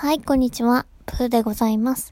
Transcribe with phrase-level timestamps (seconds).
[0.00, 0.86] はい、こんにちは。
[1.04, 2.10] プーでございます。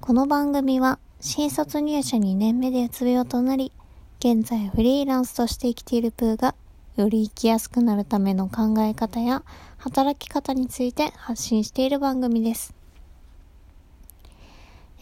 [0.00, 3.72] この番組は、新卒入社2年目でうつ病となり、
[4.20, 6.54] 現在フリーランスとして生きているプーが、
[6.94, 9.42] より生きやすくなるための考え方や
[9.76, 12.76] 働き方について発信している番組です。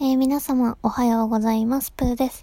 [0.01, 1.93] えー、皆様、おはようございます。
[1.93, 2.43] プーです。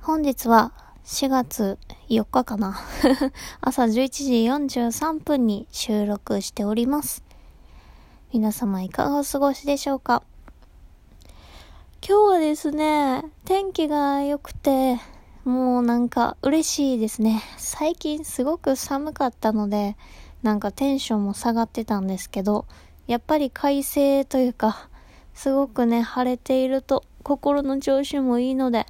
[0.00, 0.72] 本日は
[1.04, 1.78] 4月
[2.08, 2.76] 4日かな
[3.62, 7.25] 朝11時43分に収録しております。
[8.36, 10.22] 皆様いかがお過ごしでしょうか？
[12.06, 14.98] 今日はですね、天気が良くて、
[15.46, 17.42] もうなんか嬉しいですね。
[17.56, 19.96] 最近すごく寒かったので、
[20.42, 22.66] なんかテンションも下がってたんですけど、
[23.06, 24.90] やっぱり快晴というか、
[25.32, 28.84] すごくね、晴れていると心の調子もいいので、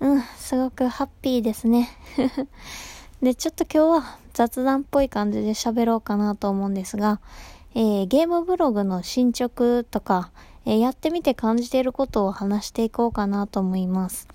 [0.00, 1.90] うん、すごくハッピーですね。
[3.22, 7.20] で、ちょっと今日は雑談っぽい感じで喋ろうかなと思うんですが、
[7.74, 10.30] えー、ゲームブログの進捗とか、
[10.64, 14.28] えー、やってみて感じていることを話していこうかなと思います。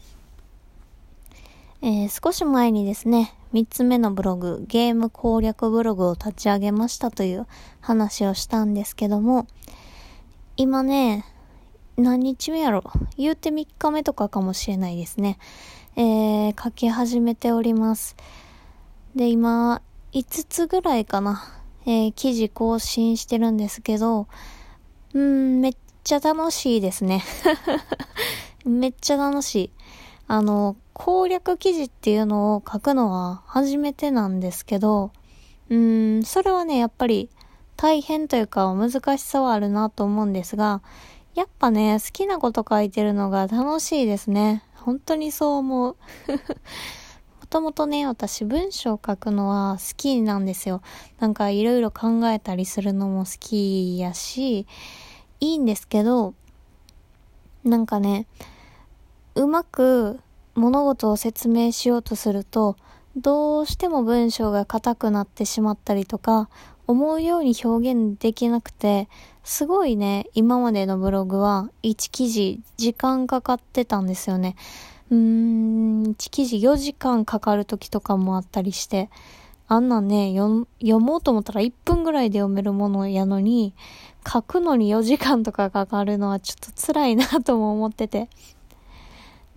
[1.81, 7.45] えー、少し前にですね、3つ目のブログ、ゲーム攻略ブログを立ち上げましたという
[7.79, 9.47] 話をしたんですけども、
[10.57, 11.25] 今ね、
[11.97, 12.83] 何日目やろ
[13.17, 15.37] 言うて3日目とかかもしれないですね。
[15.95, 18.15] えー、書き始めております。
[19.15, 21.64] で、今、5つぐらいかな。
[21.85, 24.27] えー、記事更新してるんですけど、
[25.13, 27.23] うん、めっちゃ楽しいですね。
[28.65, 29.71] めっちゃ楽しい。
[30.27, 35.11] あの、攻略記事っていうのを書くのは初めてなんですけど、
[35.69, 37.29] うん、それはね、やっぱり
[37.77, 40.81] 大変というか難しさはあるなと思うんですが、
[41.35, 44.63] やっぱね、好きなこと書いてるのが楽しいですね。
[44.75, 45.97] 本当にそう思う。
[47.45, 50.81] もともとね、私文章を書くのは好きなんですよ。
[51.19, 54.65] なんかいろいろ考えたりするのも好きやし、
[55.39, 56.33] いいんですけど、
[57.63, 58.25] なんかね、
[59.35, 60.19] うまく
[60.55, 62.77] 物事を説明しようとすると、
[63.15, 66.49] どうしても文章が硬くなってしまったりとか、
[66.87, 69.07] 思うように表現できなくて、
[69.43, 74.55] すごいね、今までのブログは1記事時間かかってたんですよね。
[75.11, 79.09] うーん、1記事4時間かかる時とかもあったりして、
[79.67, 83.73] あんなね、読もうと思ったら1分ぐらいで読めるものやのに、
[84.27, 88.29] 書くのに4時間とかかかるのはちょっと辛いなとも思ってて。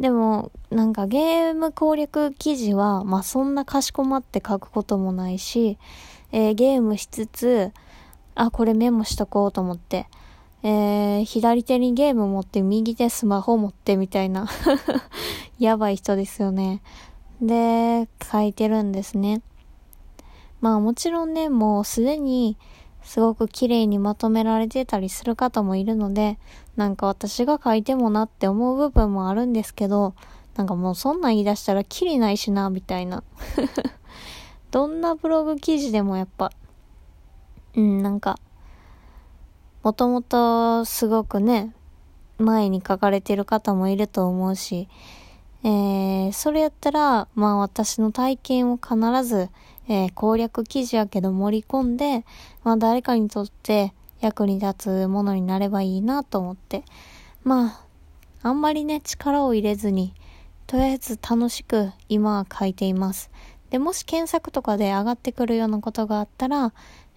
[0.01, 5.77] でも、なんかゲーム攻略記事は、まあそんなかしこまって書くこともないし、
[6.31, 7.73] えー、ゲームしつつ、
[8.35, 10.07] あ、これメモしとこうと思って、
[10.63, 14.49] えー、左手にゲーム持って右手スマホ持ってみたいな
[15.59, 16.83] やばい人ですよね。
[17.41, 19.43] で、書いてるんですね。
[20.61, 22.57] まあもちろんね、もうすでに
[23.03, 26.39] すごく綺麗にまとめられてたりする方もいるので、
[26.77, 30.15] なんか私が書いてもなって思う部分もあるんですけど、
[30.57, 33.23] なんかもうそんなん言い出したらキリないしな、みたいな。
[34.73, 36.51] どんなブログ記事でもやっぱ、
[37.77, 38.39] うん、なんか、
[39.89, 41.73] もともとすごくね、
[42.37, 44.87] 前に書かれてる方もいると思うし、
[45.65, 49.49] えー、それやったら、まあ私の体験を必ず、
[49.89, 52.27] えー、攻略記事やけど盛り込んで、
[52.65, 56.85] まあ誰かにとって役に立つものになればいいなと思って、
[57.43, 57.85] まあ、
[58.43, 60.13] あんまりね、力を入れずに、
[60.67, 63.31] とりあえず楽しく今は書いています。
[63.71, 66.75] で、もし検索とかで上がってくるようなことがあったら、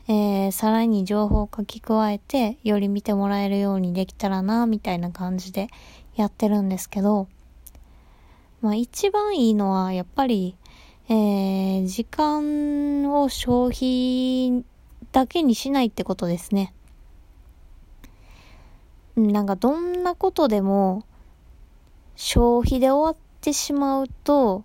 [0.07, 5.69] えー、さらに情報を書き加えて、より見てもらえるようにできたらな、みたいな感じで
[6.15, 7.27] やってるんですけど、
[8.61, 10.55] まあ一番いいのは、やっぱり、
[11.09, 14.63] えー、時間を消費
[15.11, 16.73] だけにしないってことですね。
[19.15, 21.03] なんかどんなことでも
[22.15, 24.63] 消費で終わってしまうと、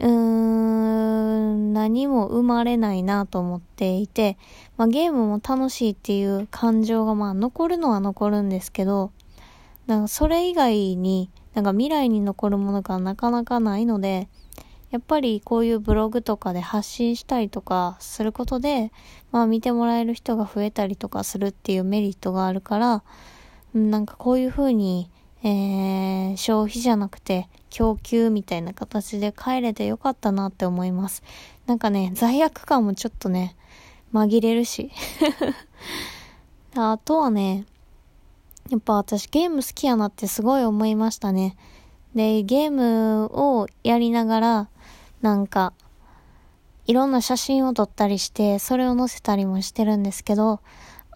[0.00, 4.38] うーん、何も生まれないなと思っていて、
[4.76, 9.12] まあ、ゲームも楽しいっていう感情がまあ残るのは残るんですけど、
[9.86, 14.28] なんかそれ以外に、なんか未来に残るものがなかなかないので、
[14.90, 18.92] やっぱりこういうブログとかで発信したりとかすることで、
[19.32, 23.02] まあ見てもらえる人が増えたりとかするっていうメリットがあるから、
[23.74, 25.10] なんかこういう風に
[25.42, 31.22] えー、消費じゃなくて供給みたいな形で帰れてよかったなって思います。
[31.66, 33.56] なんかね、罪悪感もちょっとね、
[34.12, 34.90] 紛れるし。
[36.76, 37.66] あとはね、
[38.70, 41.56] やっぱ私ゲーム好きやなってすごい思いましたね。
[42.14, 44.68] で、ゲームをやりながら、
[45.20, 45.72] なんか、
[46.86, 50.60] いろんな写真を撮ったりして、それを載せたりもしてるんですけど、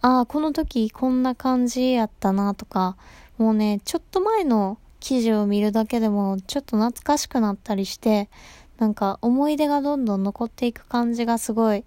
[0.01, 2.97] ああ、この時こんな感じやったなとか、
[3.37, 8.29] もうね、ちょっと前の記事を見るだけでもちょっと懐かしくなったりして、
[8.77, 11.83] なんか思い出がどんどん残っていく感じがすごい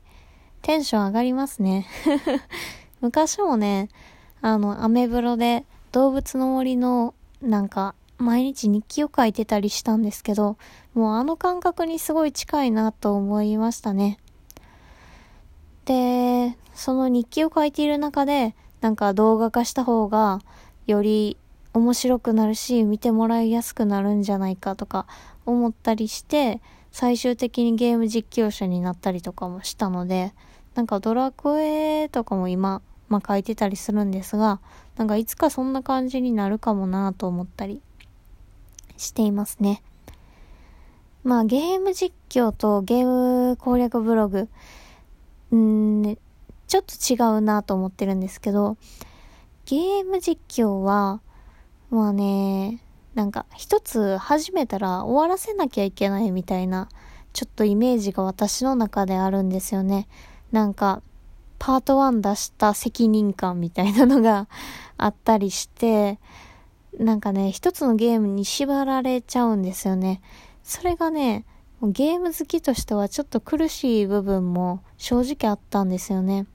[0.61, 1.87] テンション上がりますね。
[3.01, 3.89] 昔もね、
[4.43, 10.59] あの、アメブロで動物の森のなんか毎日日記を書いてたりしたんですけど、
[10.93, 14.19] もうあの感覚にすごい近いなと思いましたね。
[15.87, 20.41] で、その日記を書いている中で、なんか動画化した方が
[20.87, 21.39] より
[21.77, 25.07] 面白くなるし、見てもらいやすくなるんじゃないかとか
[25.45, 30.33] 思ったりして、最終的にゲーム実況者になったりとかもしたので、
[30.75, 32.81] なんかドラクエとかも今、
[33.11, 34.61] まあ書いてたりするんですが、
[34.97, 37.83] なんかいつかそんな感じになるかもなと思ったり
[38.97, 39.83] していますね。
[41.25, 44.49] まあゲーム実況とゲーム攻略ブログ、
[45.55, 46.19] んー、
[46.69, 48.79] ちょっと違うなと思ってるんですけど、
[49.67, 51.21] ゲーム実況は、
[51.91, 52.83] まあね、
[53.15, 56.89] なんか一つ始めたら終わらせなきゃいけないみたいな、
[57.33, 60.09] ちょっとイメージが私の中であるんですよね。
[60.53, 61.03] なんか、
[61.59, 64.49] パート1出した責任感みたいなのが
[64.99, 66.19] あったりして、
[66.99, 70.21] なんかね、一つのゲームに縛られちゃうんですよね。
[70.63, 71.45] それがね、
[71.83, 76.47] ゲーム好きとしてはちょっと苦しい部分も正直あったんですよね。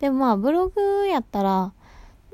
[0.00, 1.72] でもまあ、ブログやったら、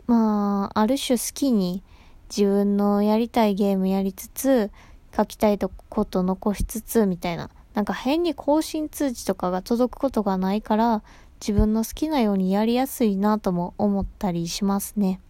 [0.06, 1.82] まあ、ある種好きに
[2.28, 4.70] 自分のやりたいゲームやりつつ、
[5.16, 7.50] 書きたいこと残しつつ、みたいな。
[7.74, 11.02] なんか変に更新通知とかが届くことがないから、
[11.40, 15.20] 自分の好きなようにやりやすいなとも思ったりしますね。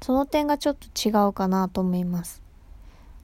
[0.00, 2.42] その点がちょっと違うかなと思います。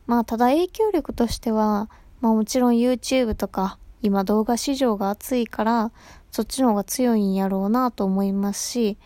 [0.07, 1.89] まあ、ただ影響力としては、
[2.21, 5.93] まあもちろん YouTube とか、今動画市場が熱いから、
[6.31, 8.99] そっちの方が強いんやろうなと思いますし、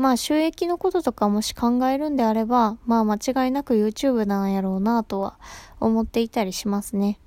[0.00, 5.38] まあ収益のこととかもし考えるんであれば、まあ間違いなく YouTube なんやろうなとは
[5.78, 7.18] 思っていたりしますね。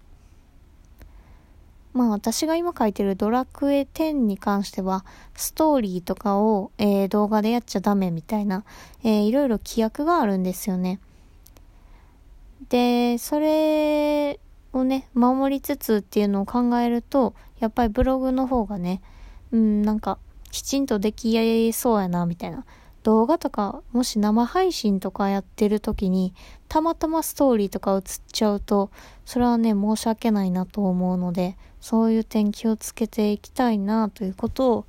[1.94, 5.06] まあ私が今書いてるドラクエ10に関しては、
[5.36, 8.64] ストーリーとかを、えー、動画でやっちゃダメみたいな、
[9.04, 11.00] えー、いろいろ規約があるんですよね。
[12.70, 14.40] で、それ
[14.74, 19.04] をね、守りつつっていうのを考えると、やっぱりブログの方がね、
[19.52, 20.18] うん、なんか、
[20.54, 22.64] きちんとできそうやな、みたいな。
[23.02, 26.36] 動画とか、もし生配信とかやってる時に、
[26.70, 28.02] たまたまストーリーとか映っ
[28.32, 28.92] ちゃうと、
[29.26, 34.86] それはね、申し訳ないなと思うので、そういう点気をつけていきたいなということを、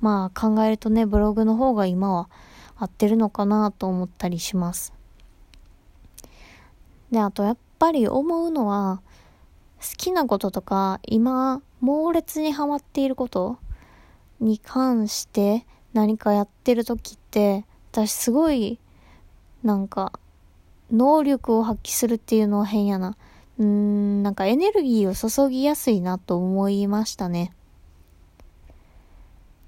[0.00, 2.30] まあ考えるとね、ブログの方が今は
[2.76, 4.92] 合ってるのかなと思ったりします。
[7.10, 9.02] で、あとやっぱり思うのは、
[9.80, 13.58] 好きなこととか、今、猛烈にハマっていること
[14.40, 18.78] に関して何かやってる時って、私すごい、
[19.62, 20.12] なんか、
[20.92, 23.16] 能力を発揮するっていうのは変やな。
[23.58, 27.52] うーん、なんかエネルギーを注ぎやすいなと思いましたね。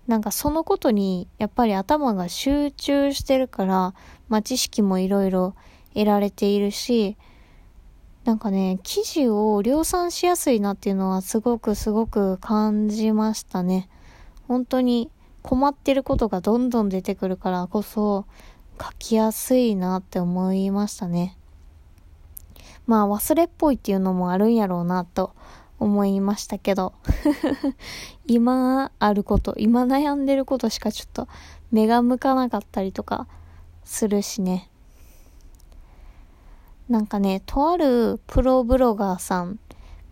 [0.06, 3.94] なんかそのことにやっぱり頭が集中してるから、
[4.28, 5.54] まあ知識もいろいろ
[5.94, 7.16] 得られているし、
[8.24, 13.88] なんかね、記事を量産しやすいなっていうのはすごくすごく感じましたね。
[14.50, 15.12] 本当に
[15.42, 18.26] 困ってることがどんどん出てくるからこそ
[18.82, 21.38] 書きやすいなって思いましたね。
[22.84, 25.36] まあ忘れっぽいっていうのもあるんやろうなと
[25.78, 26.94] 思いましたけど
[28.26, 31.28] 今あること、今悩んでることしかちょっと
[31.70, 33.28] 目が向かなかったりとか
[33.84, 34.68] するしね。
[36.88, 39.60] なんかね、とあるプロブロガーさん、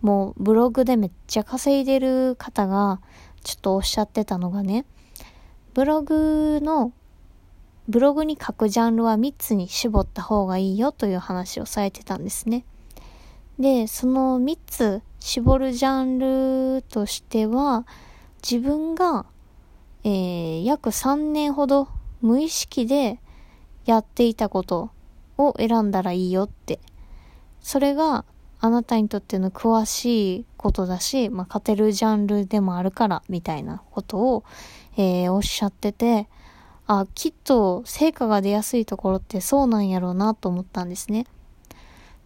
[0.00, 3.00] もうブログでめっちゃ稼いでる方が
[3.42, 4.84] ちょっとおっしゃってたのがね、
[5.74, 6.92] ブログの
[7.88, 12.64] ブログに書くジャンルは3つに絞った方がいいよという話をされてたんですね。
[13.58, 16.18] で、その3つ絞るジャン
[16.76, 17.86] ルとしては、
[18.42, 19.24] 自分が、
[20.04, 21.88] えー、約3年ほど
[22.20, 23.20] 無意識で
[23.86, 24.90] やっていたこと
[25.38, 26.80] を選んだらいいよって。
[27.60, 28.26] それが
[28.60, 34.44] あなたにとっての詳しいことだし、まあ、勝てるジャンルでもあるから、みたいなことを、
[34.98, 36.28] えー、おっしゃってて、
[36.86, 41.26] あ、きっと成果が出やすいところってそうなんやろうなと思ったんですね。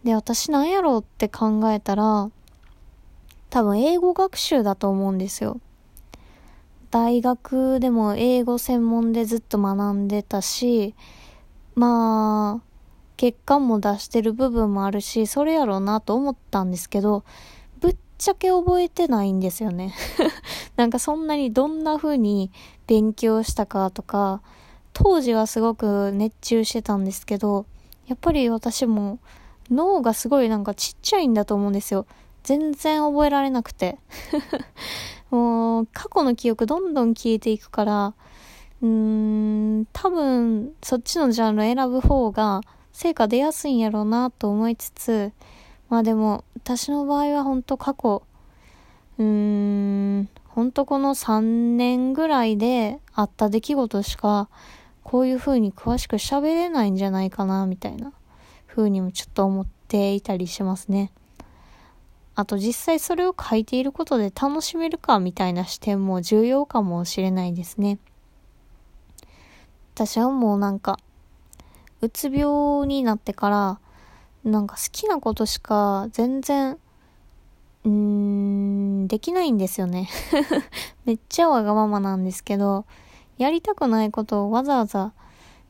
[0.03, 2.29] で、私なんやろうって考えたら、
[3.49, 5.61] 多分英語学習だと思うんですよ。
[6.91, 10.95] 大学でも英語専門でずっと学んでたし、
[11.75, 12.73] まあ、
[13.17, 17.23] 結果も出してる部分もあるし、それやろうなと思ったんですけど、
[18.23, 19.93] ちゃけ覚えてないんですよね。
[20.77, 22.51] なんかそんなにどんな風に
[22.87, 24.41] 勉強したかとか、
[24.93, 27.65] 当時はすごく熱中してたんですけど、
[28.07, 29.19] やっぱり私も
[29.69, 32.05] 脳がすごいなんかちっちゃいんだと思うんですよ。
[32.43, 33.97] 全然覚えられなくて。
[35.31, 38.13] もう、過去の記憶どんどん消えていくから、
[38.81, 38.87] うー
[39.81, 42.61] ん、多分、そっちのジャンル選ぶ方が、
[42.91, 45.31] 成果出やすいんやろうなと思いつつ、
[45.89, 48.23] まあでも、私の場合は本当過去、
[49.17, 49.25] うー
[50.21, 54.49] ん、本当この3年ぐらいであった出来事しか、
[55.03, 58.13] こういう風に詳しく喋れないんじゃないかな、みたいな
[58.67, 61.11] 風にもちょっと思っていたりしますね。
[62.35, 67.99] あと実際それを書いていることで楽しめるかみたいな視点も重要かもしれないですね。
[69.93, 70.97] 私はもうなんか、
[72.01, 73.79] うつ病になってから、
[74.43, 76.77] なんか好きなことしか全然、
[77.85, 80.09] うーん、できないんですよね。
[81.05, 82.85] めっちゃわがままなんですけど、
[83.37, 85.13] やりたくないことをわざわざ、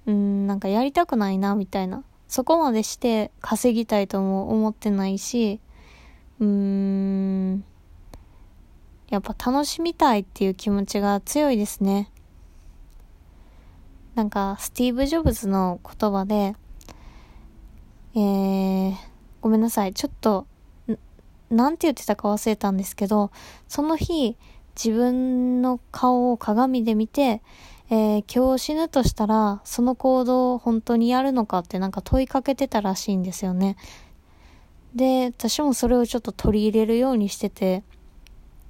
[0.08, 2.04] うん、なんかやりたくないな、みたいな。
[2.28, 5.60] そこまでして稼ぎたいとも思ってないし、
[6.40, 7.64] うーん、
[9.10, 12.10] やっぱ楽しみたいっていう気持ちが強いですね。
[14.16, 16.56] なんか、スティーブ・ジョブズの言葉で、
[18.16, 18.96] えー、
[19.42, 19.94] ごめんなさい。
[19.94, 20.46] ちょっと、
[21.50, 23.32] なんて言ってたか忘れたんですけど、
[23.68, 24.38] その日、
[24.76, 27.42] 自分の顔を鏡で見て、
[27.90, 33.78] えー、今日死ぬとしたら、その行動を本当にやるのかってなんか問いかけてたらしいんですよね。
[34.96, 37.84] で、私もそれをちょっと取り入れるようにしてて、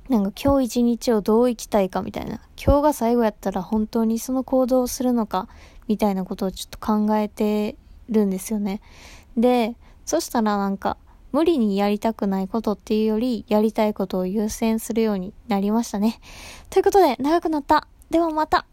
[0.09, 2.41] なんか今日一日をどう生きたいかみたいな。
[2.61, 5.47] 今日が最後やったら本当にその行動をするのか
[5.87, 7.77] みたいなことをちょっと考えて
[8.09, 8.81] るんですよね。
[9.37, 9.75] で、
[10.05, 10.97] そしたらなんか
[11.31, 16.19] 無理にやりたくないことっていうよりやりたいことを優先するようになりましたね。
[16.69, 17.87] ということで長くなった。
[18.09, 18.65] ではまた。